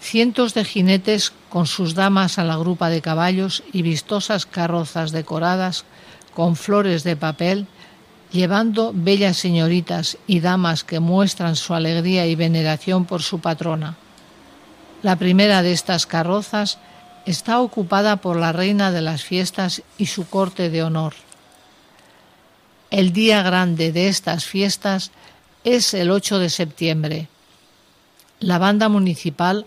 [0.00, 5.84] cientos de jinetes con sus damas a la grupa de caballos y vistosas carrozas decoradas
[6.34, 7.66] con flores de papel,
[8.32, 13.96] llevando bellas señoritas y damas que muestran su alegría y veneración por su patrona.
[15.02, 16.78] La primera de estas carrozas
[17.24, 21.25] está ocupada por la reina de las fiestas y su corte de honor.
[22.96, 25.10] El día grande de estas fiestas
[25.64, 27.28] es el 8 de septiembre.
[28.40, 29.66] La banda municipal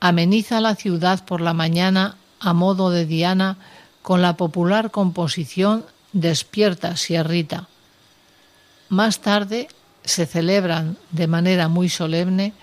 [0.00, 3.58] ameniza la ciudad por la mañana a modo de diana
[4.02, 7.68] con la popular composición Despierta, Sierrita.
[8.88, 9.68] Más tarde
[10.02, 12.54] se celebran de manera muy solemne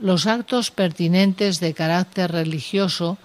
[0.00, 3.16] los actos pertinentes de carácter religioso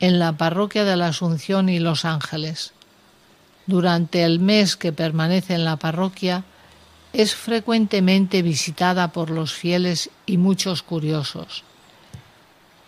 [0.00, 2.74] en la parroquia de la Asunción y Los Ángeles.
[3.68, 6.42] Durante el mes que permanece en la parroquia,
[7.12, 11.64] es frecuentemente visitada por los fieles y muchos curiosos.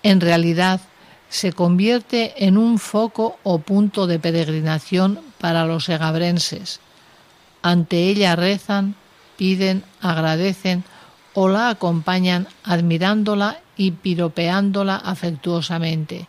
[0.03, 0.81] En realidad,
[1.29, 6.81] se convierte en un foco o punto de peregrinación para los egabrenses.
[7.61, 8.95] Ante ella rezan,
[9.37, 10.83] piden, agradecen
[11.35, 16.27] o la acompañan admirándola y piropeándola afectuosamente.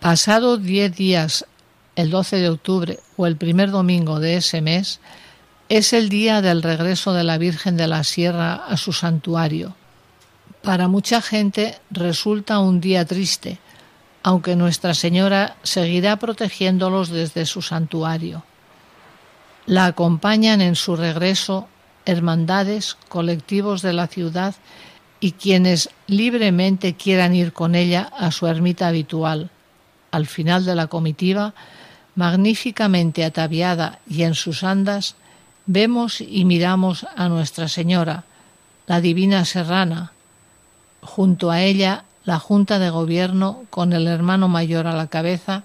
[0.00, 1.44] Pasado diez días,
[1.96, 5.00] el 12 de octubre o el primer domingo de ese mes,
[5.68, 9.74] es el día del regreso de la Virgen de la Sierra a su santuario.
[10.62, 13.58] Para mucha gente resulta un día triste,
[14.22, 18.44] aunque Nuestra Señora seguirá protegiéndolos desde su santuario.
[19.66, 21.68] La acompañan en su regreso
[22.04, 24.54] hermandades, colectivos de la ciudad
[25.18, 29.50] y quienes libremente quieran ir con ella a su ermita habitual.
[30.12, 31.54] Al final de la comitiva,
[32.16, 35.14] magníficamente ataviada y en sus andas,
[35.66, 38.24] vemos y miramos a Nuestra Señora,
[38.86, 40.12] la Divina Serrana.
[41.02, 45.62] Junto a ella la Junta de Gobierno con el hermano mayor a la cabeza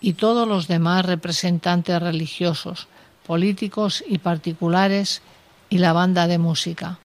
[0.00, 2.88] y todos los demás representantes religiosos,
[3.24, 5.22] políticos y particulares
[5.70, 6.98] y la banda de música.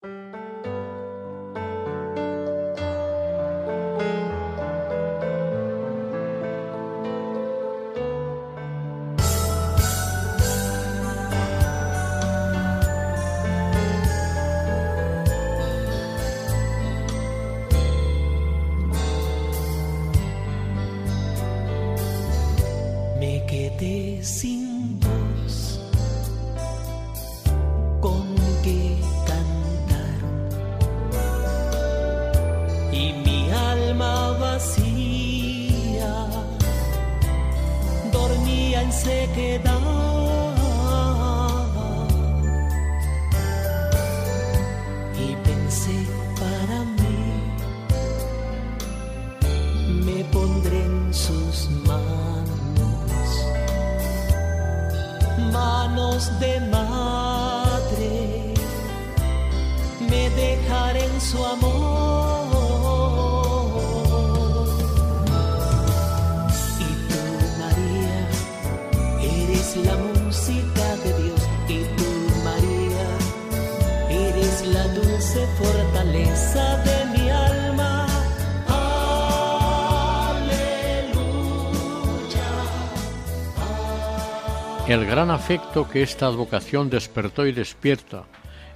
[85.07, 88.25] Gran afecto que esta advocación despertó y despierta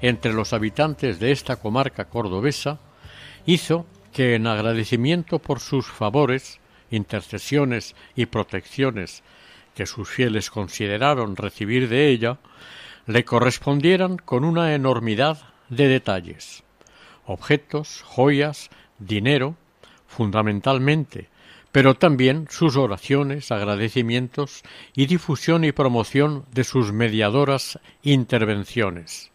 [0.01, 2.79] entre los habitantes de esta comarca cordobesa
[3.45, 9.23] hizo que en agradecimiento por sus favores, intercesiones y protecciones
[9.75, 12.37] que sus fieles consideraron recibir de ella,
[13.07, 16.63] le correspondieran con una enormidad de detalles,
[17.25, 18.69] objetos, joyas,
[18.99, 19.57] dinero,
[20.07, 21.27] fundamentalmente
[21.71, 24.63] pero también sus oraciones, agradecimientos
[24.93, 29.31] y difusión y promoción de sus mediadoras intervenciones.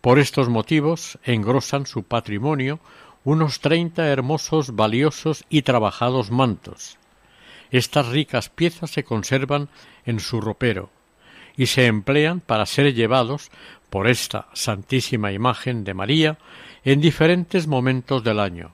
[0.00, 2.80] Por estos motivos engrosan su patrimonio
[3.24, 6.98] unos treinta hermosos, valiosos y trabajados mantos.
[7.70, 9.68] Estas ricas piezas se conservan
[10.04, 10.90] en su ropero
[11.56, 13.50] y se emplean para ser llevados
[13.90, 16.38] por esta santísima imagen de María
[16.84, 18.72] en diferentes momentos del año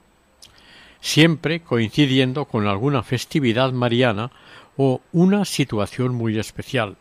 [1.01, 4.31] siempre coincidiendo con alguna festividad mariana
[4.77, 6.97] o una situación muy especial.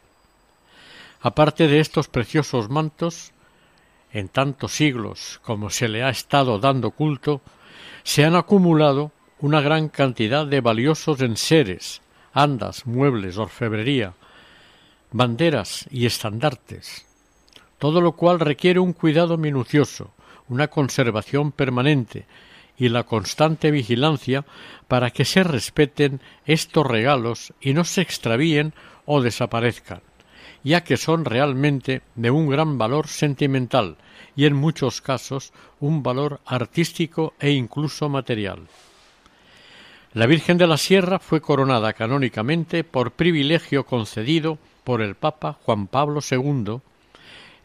[1.21, 3.33] Aparte de estos preciosos mantos,
[4.13, 7.41] en tantos siglos como se le ha estado dando culto,
[8.05, 12.01] se han acumulado una gran cantidad de valiosos enseres,
[12.33, 14.15] andas, muebles, orfebrería,
[15.13, 17.07] banderas y estandartes,
[17.79, 20.13] todo lo cual requiere un cuidado minucioso,
[20.49, 22.27] una conservación permanente,
[22.79, 24.45] y la constante vigilancia
[24.87, 28.72] para que se respeten estos regalos y no se extravíen
[29.05, 30.01] o desaparezcan,
[30.62, 33.97] ya que son realmente de un gran valor sentimental
[34.37, 38.68] y en muchos casos un valor artístico e incluso material.
[40.14, 45.87] La Virgen de la Sierra fue coronada canónicamente por privilegio concedido por el Papa Juan
[45.87, 46.81] Pablo II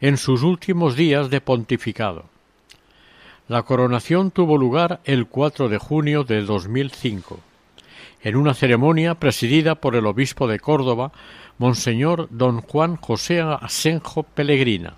[0.00, 2.33] en sus últimos días de pontificado
[3.48, 7.40] la coronación tuvo lugar el 4 de junio de 2005,
[8.22, 11.12] en una ceremonia presidida por el obispo de Córdoba,
[11.58, 14.94] Monseñor don Juan José Asenjo Pellegrina.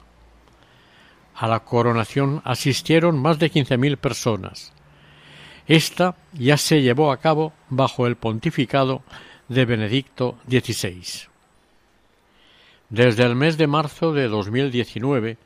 [1.34, 4.72] A la coronación asistieron más de quince mil personas.
[5.66, 9.02] Esta ya se llevó a cabo bajo el pontificado
[9.48, 11.28] de Benedicto XVI.
[12.88, 15.36] Desde el mes de marzo de 2019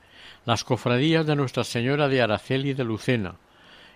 [0.47, 3.35] las cofradías de Nuestra Señora de Araceli de Lucena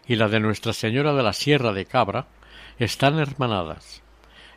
[0.06, 2.26] y la de Nuestra Señora de la Sierra de Cabra
[2.78, 4.02] están hermanadas.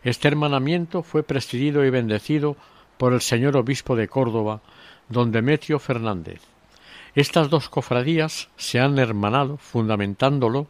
[0.04, 2.56] Este hermanamiento fue presidido y bendecido
[2.98, 4.62] por el señor obispo de Córdoba,
[5.10, 6.42] don Demetrio Fernández.
[7.16, 10.68] Estas dos cofradías se han hermanado fundamentándolo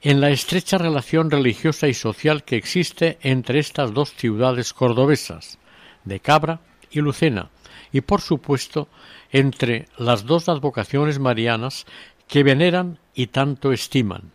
[0.00, 5.58] en la estrecha relación religiosa y social que existe entre estas dos ciudades cordobesas,
[6.04, 6.60] de Cabra
[6.90, 7.50] y Lucena,
[7.92, 8.88] y por supuesto
[9.30, 11.86] entre las dos advocaciones marianas
[12.26, 14.32] que veneran y tanto estiman.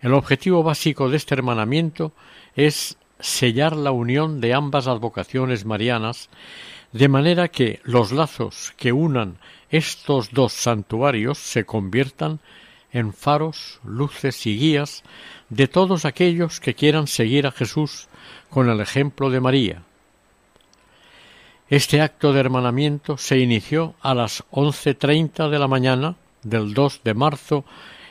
[0.00, 2.12] El objetivo básico de este hermanamiento
[2.54, 6.28] es sellar la unión de ambas advocaciones marianas,
[6.92, 9.38] de manera que los lazos que unan
[9.70, 12.40] estos dos santuarios se conviertan
[12.92, 15.02] en faros, luces y guías
[15.50, 18.08] de todos aquellos que quieran seguir a Jesús
[18.48, 19.82] con el ejemplo de María,
[21.70, 27.02] este acto de hermanamiento se inició a las once treinta de la mañana del 2
[27.04, 27.64] de marzo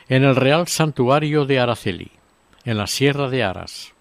[0.08, 2.12] en el Real Santuario de Araceli,
[2.64, 3.92] en la Sierra de Aras,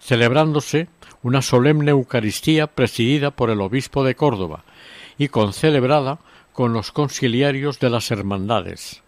[0.00, 0.88] celebrándose
[1.22, 4.64] una solemne Eucaristía presidida por el obispo de Córdoba
[5.18, 6.18] y concelebrada
[6.52, 9.02] con los conciliarios de las hermandades.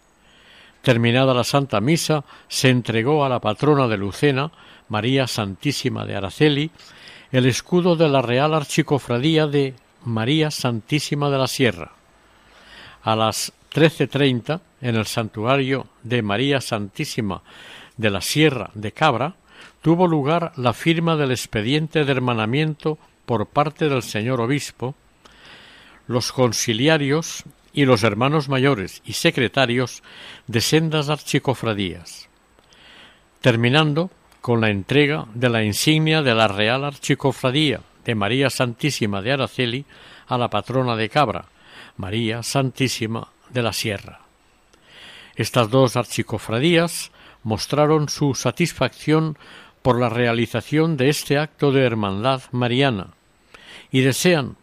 [0.83, 4.53] Terminada la Santa Misa, se entregó a la patrona de Lucena,
[4.89, 6.71] María Santísima de Araceli,
[7.33, 9.75] el escudo de la Real Archicofradía de
[10.05, 11.93] María Santísima de la Sierra.
[13.03, 17.43] A las trece treinta, en el santuario de María Santísima
[17.97, 19.35] de la Sierra de Cabra,
[19.83, 24.95] tuvo lugar la firma del expediente de hermanamiento por parte del señor obispo,
[26.07, 30.03] los conciliarios y los hermanos mayores y secretarios
[30.47, 32.29] de sendas archicofradías.
[33.41, 34.11] Terminando
[34.47, 39.85] con la entrega de la insignia de la Real Archicofradía de María Santísima de Araceli
[40.29, 41.47] a la patrona de Cabra,
[41.97, 44.21] María Santísima de la Sierra.
[45.35, 47.11] Estas dos archicofradías
[47.43, 49.37] mostraron su satisfacción
[49.83, 53.09] por la realización de este acto de hermandad mariana
[53.91, 54.55] y desean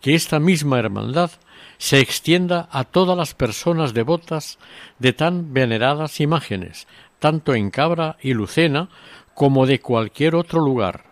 [0.00, 1.32] que esta misma hermandad
[1.78, 4.60] se extienda a todas las personas devotas
[5.00, 6.86] de tan veneradas imágenes,
[7.18, 8.90] tanto en Cabra y Lucena
[9.34, 11.04] como de cualquier otro lugar,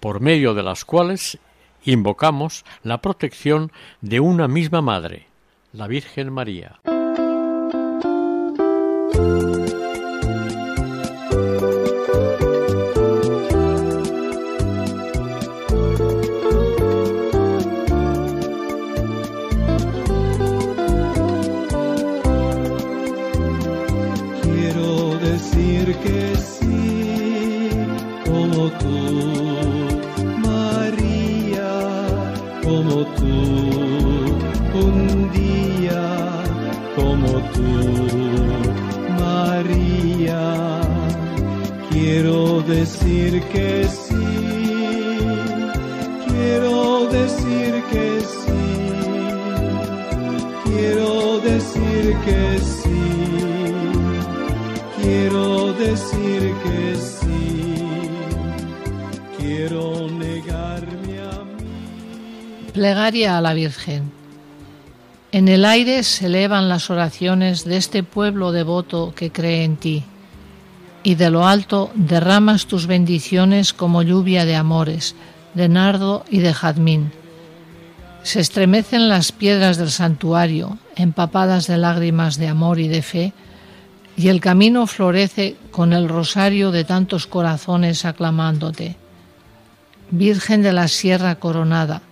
[0.00, 1.38] por medio de las cuales
[1.84, 5.26] invocamos la protección de una misma Madre,
[5.72, 6.80] la Virgen María.
[42.68, 44.14] Decir que sí,
[46.26, 48.60] quiero decir que sí,
[50.64, 53.00] quiero decir que sí,
[55.00, 57.17] quiero decir que sí,
[62.78, 64.12] Plegaria a la Virgen.
[65.32, 70.04] En el aire se elevan las oraciones de este pueblo devoto que cree en ti
[71.02, 75.16] y de lo alto derramas tus bendiciones como lluvia de amores,
[75.54, 77.10] de nardo y de jazmín.
[78.22, 83.32] Se estremecen las piedras del santuario, empapadas de lágrimas de amor y de fe,
[84.16, 88.94] y el camino florece con el rosario de tantos corazones aclamándote.
[90.12, 92.02] Virgen de la Sierra coronada,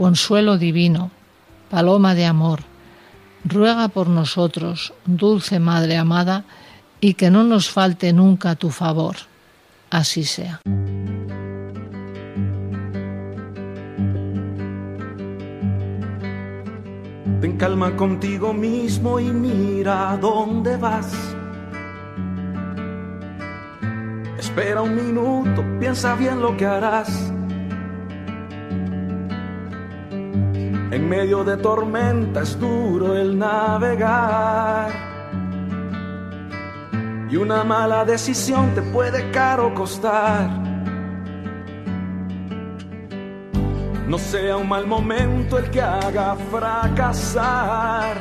[0.00, 1.10] consuelo divino,
[1.68, 2.60] paloma de amor,
[3.44, 6.44] ruega por nosotros, dulce Madre amada,
[7.02, 9.16] y que no nos falte nunca tu favor.
[9.90, 10.62] Así sea.
[17.42, 21.12] Ten calma contigo mismo y mira dónde vas.
[24.38, 27.34] Espera un minuto, piensa bien lo que harás.
[30.90, 34.90] En medio de tormenta es duro el navegar
[37.30, 40.50] y una mala decisión te puede caro costar.
[44.08, 48.16] No sea un mal momento el que haga fracasar.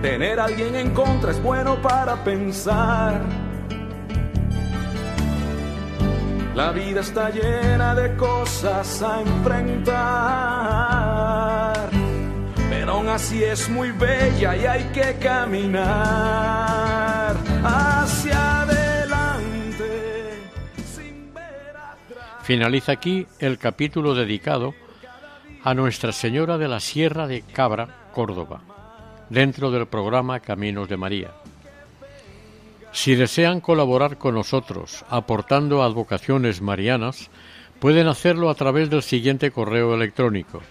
[0.00, 3.41] Tener a alguien en contra es bueno para pensar.
[6.54, 10.82] La vida está llena de cosas a enfrentar
[12.82, 15.86] pero aún así es muy bella y hay que caminar
[17.62, 20.32] hacia adelante
[20.92, 22.38] sin ver atrás.
[22.42, 24.74] Finaliza aquí el capítulo dedicado
[25.62, 28.62] a Nuestra Señora de la Sierra de Cabra, Córdoba,
[29.30, 31.30] dentro del programa Caminos de María.
[32.92, 37.30] Si desean colaborar con nosotros aportando advocaciones marianas,
[37.80, 40.62] pueden hacerlo a través del siguiente correo electrónico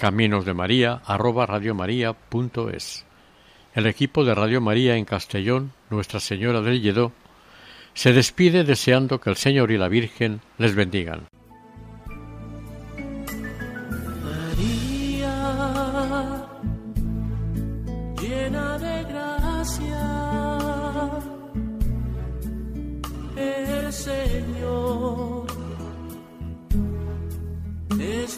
[0.00, 3.04] Caminos de María arroba radiomaria.es.
[3.74, 7.12] El equipo de Radio María en Castellón, Nuestra Señora del Lledó,
[7.92, 11.26] se despide deseando que el Señor y la Virgen les bendigan.